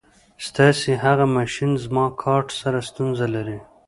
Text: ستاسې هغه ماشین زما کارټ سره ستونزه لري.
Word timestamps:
ستاسې 0.47 0.91
هغه 1.05 1.25
ماشین 1.37 1.71
زما 1.83 2.05
کارټ 2.23 2.47
سره 2.61 2.79
ستونزه 2.89 3.25
لري. 3.35 3.57